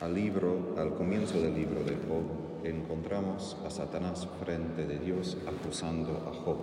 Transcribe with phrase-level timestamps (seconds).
[0.00, 6.12] Al libro, al comienzo del libro de Job, encontramos a Satanás frente de Dios acusando
[6.26, 6.56] a Job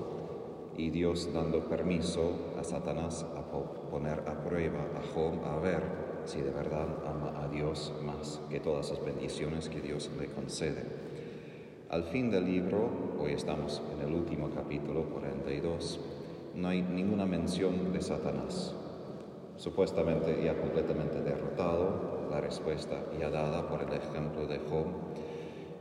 [0.75, 3.43] y Dios dando permiso a Satanás a
[3.91, 5.83] poner a prueba a Job a ver
[6.25, 10.83] si de verdad ama a Dios más que todas las bendiciones que Dios le concede.
[11.89, 15.99] Al fin del libro, hoy estamos en el último capítulo 42,
[16.55, 18.73] no hay ninguna mención de Satanás.
[19.57, 24.85] Supuestamente ya completamente derrotado, la respuesta ya dada por el ejemplo de Job.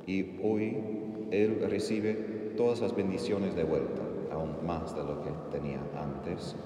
[0.07, 0.77] Y hoy
[1.31, 2.15] él recibe
[2.57, 4.03] todas las bendiciones de vuelta,
[4.33, 6.57] aún más de lo que tenía antes,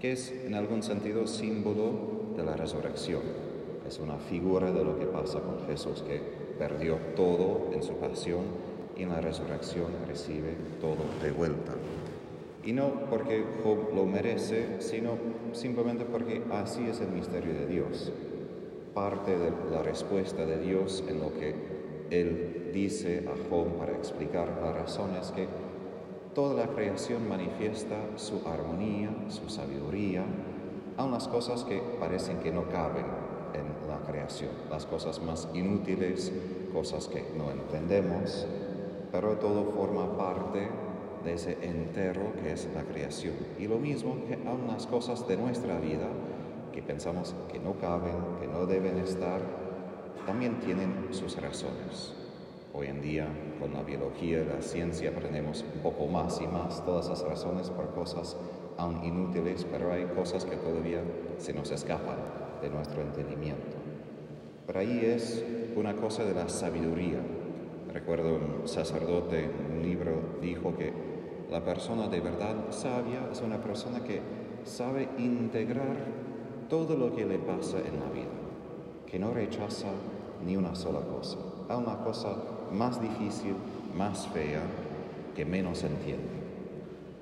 [0.00, 3.22] que es en algún sentido símbolo de la resurrección.
[3.86, 6.20] Es una figura de lo que pasa con Jesús, que
[6.58, 8.44] perdió todo en su pasión
[8.96, 11.72] y en la resurrección recibe todo de vuelta.
[12.66, 15.12] Y no porque Job lo merece, sino
[15.52, 18.12] simplemente porque así es el misterio de Dios.
[18.92, 21.54] Parte de la respuesta de Dios en lo que
[22.10, 25.46] Él dice a Job para explicar la razón es que
[26.34, 30.24] toda la creación manifiesta su armonía, su sabiduría,
[30.96, 33.06] aun las cosas que parecen que no caben
[33.54, 36.32] en la creación, las cosas más inútiles,
[36.72, 38.44] cosas que no entendemos,
[39.12, 40.68] pero todo forma parte
[41.26, 43.34] de ese entero que es la creación.
[43.58, 46.06] Y lo mismo que las cosas de nuestra vida
[46.72, 49.40] que pensamos que no caben, que no deben estar,
[50.26, 52.14] también tienen sus razones.
[52.72, 53.26] Hoy en día,
[53.58, 57.94] con la biología la ciencia, aprendemos un poco más y más todas las razones por
[57.94, 58.36] cosas
[58.76, 61.00] aún inútiles, pero hay cosas que todavía
[61.38, 62.18] se nos escapan
[62.60, 63.76] de nuestro entendimiento.
[64.66, 67.20] Pero ahí es una cosa de la sabiduría.
[67.92, 71.15] Recuerdo un sacerdote, un libro, dijo que
[71.50, 74.20] la persona de verdad sabia es una persona que
[74.64, 75.96] sabe integrar
[76.68, 78.26] todo lo que le pasa en la vida,
[79.06, 79.88] que no rechaza
[80.44, 82.36] ni una sola cosa, a una cosa
[82.72, 83.54] más difícil,
[83.96, 84.62] más fea,
[85.34, 86.36] que menos entiende.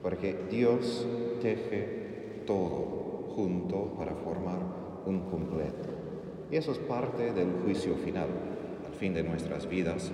[0.03, 1.07] Porque Dios
[1.43, 4.61] teje todo junto para formar
[5.07, 5.89] un completo.
[6.51, 8.29] Y eso es parte del juicio final.
[8.87, 10.13] Al fin de nuestras vidas,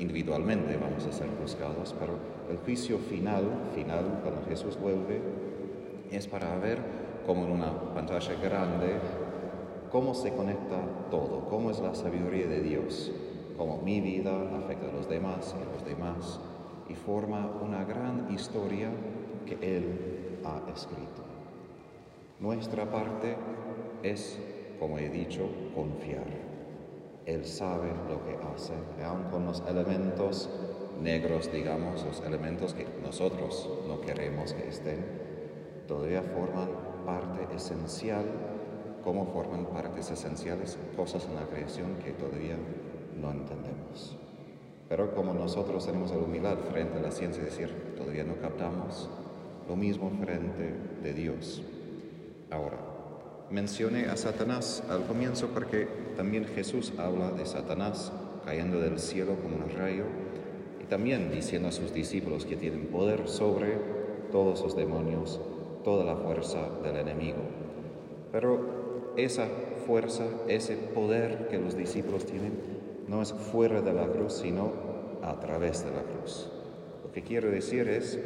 [0.00, 2.14] individualmente vamos a ser juzgados, pero
[2.50, 3.44] el juicio final,
[3.74, 5.20] final, cuando Jesús vuelve,
[6.10, 6.78] es para ver
[7.26, 8.98] como en una pantalla grande
[9.92, 10.80] cómo se conecta
[11.10, 13.12] todo, cómo es la sabiduría de Dios,
[13.56, 16.40] cómo mi vida afecta a los demás y a los demás,
[16.88, 18.90] y forma una gran historia
[19.46, 21.22] que Él ha escrito.
[22.40, 23.36] Nuestra parte
[24.02, 24.38] es,
[24.78, 26.59] como he dicho, confiar.
[27.26, 30.48] Él sabe lo que hace, aun con los elementos
[31.00, 35.04] negros, digamos, los elementos que nosotros no queremos que estén,
[35.86, 36.68] todavía forman
[37.04, 38.24] parte esencial,
[39.04, 42.56] como forman partes esenciales cosas en la creación que todavía
[43.20, 44.16] no entendemos.
[44.88, 49.08] Pero como nosotros tenemos la humildad frente a la ciencia, es decir, todavía no captamos,
[49.68, 51.62] lo mismo frente de Dios.
[52.50, 52.89] Ahora,
[53.50, 58.12] mencioné a Satanás al comienzo porque también Jesús habla de Satanás
[58.44, 60.04] cayendo del cielo como un rayo
[60.80, 63.76] y también diciendo a sus discípulos que tienen poder sobre
[64.30, 65.40] todos los demonios,
[65.82, 67.38] toda la fuerza del enemigo.
[68.30, 69.46] Pero esa
[69.86, 72.52] fuerza, ese poder que los discípulos tienen,
[73.08, 74.72] no es fuera de la cruz, sino
[75.22, 76.48] a través de la cruz.
[77.02, 78.18] Lo que quiero decir es,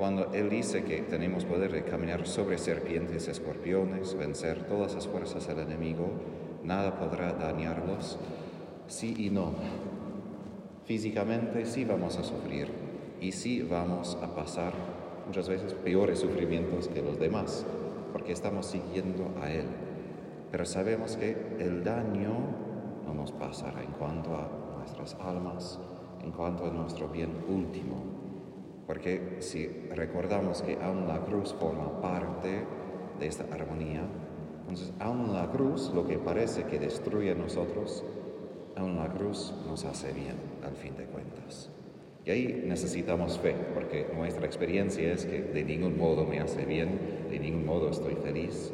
[0.00, 5.46] cuando Él dice que tenemos poder de caminar sobre serpientes, escorpiones, vencer todas las fuerzas
[5.46, 6.08] del enemigo,
[6.64, 8.18] nada podrá dañarlos,
[8.86, 9.52] sí y no.
[10.86, 12.68] Físicamente sí vamos a sufrir
[13.20, 14.72] y sí vamos a pasar
[15.26, 17.66] muchas veces peores sufrimientos que los demás,
[18.14, 19.66] porque estamos siguiendo a Él.
[20.50, 22.32] Pero sabemos que el daño
[23.06, 25.78] no nos pasará en cuanto a nuestras almas,
[26.24, 28.19] en cuanto a nuestro bien último.
[28.90, 32.64] Porque si recordamos que aún la cruz forma parte
[33.20, 34.02] de esta armonía,
[34.62, 38.02] entonces aún la cruz, lo que parece que destruye a nosotros,
[38.74, 40.34] aún la cruz nos hace bien
[40.64, 41.70] al fin de cuentas.
[42.24, 46.98] Y ahí necesitamos fe, porque nuestra experiencia es que de ningún modo me hace bien,
[47.30, 48.72] de ningún modo estoy feliz.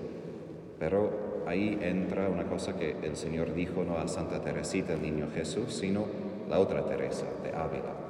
[0.79, 5.29] Pero ahí entra una cosa que el Señor dijo no a Santa Teresita, el niño
[5.35, 6.07] Jesús, sino
[6.49, 8.06] la otra Teresa de Ávila.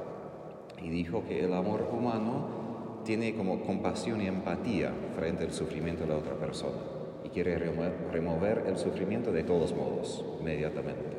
[0.86, 6.10] Y dijo que el amor humano tiene como compasión y empatía frente al sufrimiento de
[6.10, 6.78] la otra persona
[7.24, 11.16] y quiere remover el sufrimiento de todos modos, inmediatamente.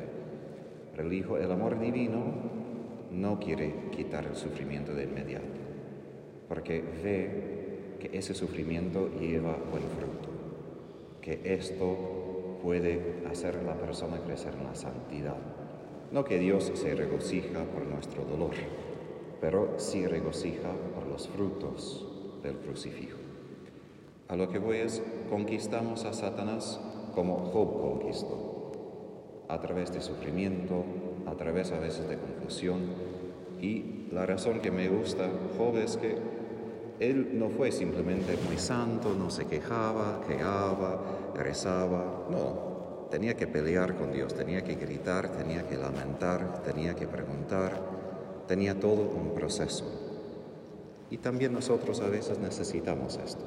[0.96, 2.32] Pero el amor divino,
[3.10, 5.60] no quiere quitar el sufrimiento de inmediato,
[6.48, 10.30] porque ve que ese sufrimiento lleva buen fruto,
[11.20, 15.36] que esto puede hacer a la persona crecer en la santidad.
[16.10, 18.54] No que Dios se regocija por nuestro dolor,
[19.40, 22.06] pero sí regocija por los frutos
[22.42, 23.18] del crucifijo.
[24.28, 26.80] A lo que voy es, conquistamos a Satanás
[27.14, 28.72] como Job conquistó,
[29.48, 30.84] a través de sufrimiento,
[31.26, 32.80] a través a veces de confusión.
[33.60, 36.16] Y la razón que me gusta Job es que
[37.00, 41.00] él no fue simplemente muy santo, no se quejaba, quejaba,
[41.34, 47.06] rezaba, no, tenía que pelear con Dios, tenía que gritar, tenía que lamentar, tenía que
[47.06, 47.80] preguntar,
[48.48, 49.84] tenía todo un proceso.
[51.10, 53.44] Y también nosotros a veces necesitamos esto,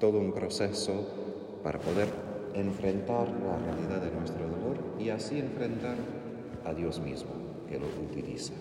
[0.00, 1.06] todo un proceso
[1.62, 2.08] para poder
[2.54, 5.96] enfrentar la realidad de nuestro dolor y así enfrentar
[6.64, 7.30] a Dios mismo
[7.68, 8.54] que lo utiliza.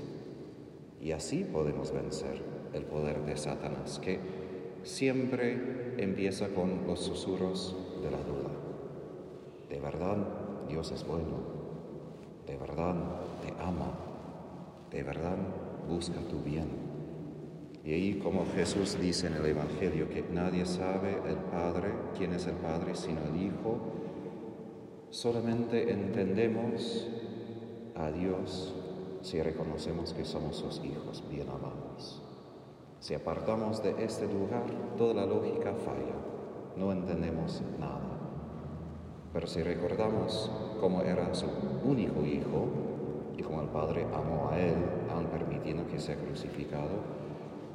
[1.01, 2.41] Y así podemos vencer
[2.73, 4.19] el poder de Satanás, que
[4.83, 8.51] siempre empieza con los susurros de la duda.
[9.69, 10.17] De verdad,
[10.69, 11.61] Dios es bueno.
[12.45, 12.95] De verdad,
[13.41, 14.10] te ama.
[14.91, 15.37] De verdad,
[15.87, 16.67] busca tu bien.
[17.83, 22.45] Y ahí como Jesús dice en el Evangelio que nadie sabe el Padre, quién es
[22.45, 23.79] el Padre, sino el Hijo,
[25.09, 27.09] solamente entendemos
[27.95, 28.75] a Dios
[29.21, 32.21] si reconocemos que somos sus hijos bien amados.
[32.99, 34.65] Si apartamos de este lugar,
[34.97, 36.15] toda la lógica falla,
[36.75, 38.19] no entendemos nada.
[39.33, 41.47] Pero si recordamos cómo era su
[41.83, 42.90] único hijo
[43.37, 44.75] y cómo el Padre amó a él,
[45.13, 47.21] aun permitiendo que sea crucificado,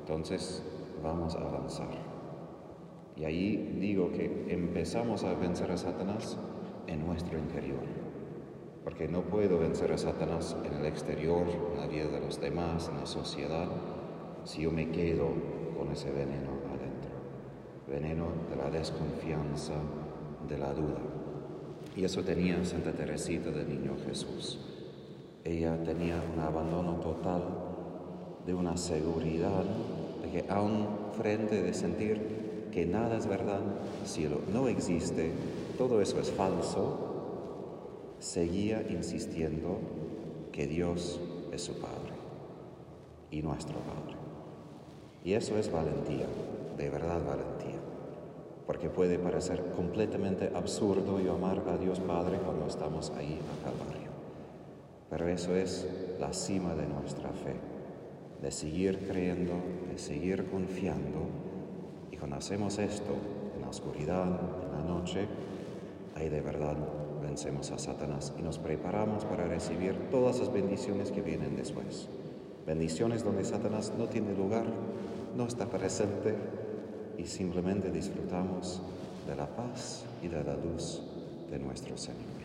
[0.00, 0.62] entonces
[1.02, 1.88] vamos a avanzar.
[3.16, 6.36] Y ahí digo que empezamos a vencer a Satanás
[6.86, 7.80] en nuestro interior.
[8.84, 12.88] Porque no puedo vencer a Satanás en el exterior, en la vida de los demás,
[12.88, 13.68] en la sociedad,
[14.44, 15.28] si yo me quedo
[15.76, 17.10] con ese veneno adentro.
[17.88, 19.74] Veneno de la desconfianza,
[20.48, 21.00] de la duda.
[21.96, 24.75] Y eso tenía Santa Teresita del Niño Jesús.
[25.46, 27.42] Ella tenía un abandono total
[28.44, 29.62] de una seguridad
[30.20, 33.60] de que aún frente de sentir que nada es verdad,
[34.04, 35.30] cielo no existe,
[35.78, 39.78] todo eso es falso, seguía insistiendo
[40.50, 41.20] que Dios
[41.52, 42.12] es su Padre
[43.30, 44.16] y nuestro Padre.
[45.22, 46.26] Y eso es valentía,
[46.76, 47.78] de verdad valentía,
[48.66, 54.05] porque puede parecer completamente absurdo y amar a Dios Padre cuando estamos ahí a Calvario.
[55.16, 55.86] Pero eso es
[56.20, 57.54] la cima de nuestra fe,
[58.42, 59.54] de seguir creyendo,
[59.90, 61.20] de seguir confiando.
[62.12, 63.14] Y cuando hacemos esto
[63.54, 65.26] en la oscuridad, en la noche,
[66.16, 66.76] ahí de verdad
[67.22, 72.08] vencemos a Satanás y nos preparamos para recibir todas las bendiciones que vienen después.
[72.66, 74.66] Bendiciones donde Satanás no tiene lugar,
[75.34, 76.34] no está presente
[77.16, 78.82] y simplemente disfrutamos
[79.26, 81.00] de la paz y de la luz
[81.50, 82.35] de nuestro Señor.